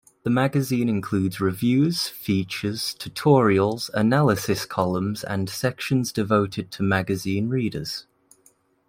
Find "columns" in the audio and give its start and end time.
4.65-5.23